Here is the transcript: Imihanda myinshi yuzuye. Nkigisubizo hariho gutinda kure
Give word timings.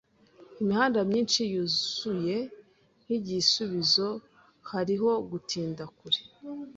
Imihanda 0.61 0.99
myinshi 1.09 1.41
yuzuye. 1.53 2.37
Nkigisubizo 3.03 4.07
hariho 4.69 5.09
gutinda 5.29 5.83
kure 5.97 6.19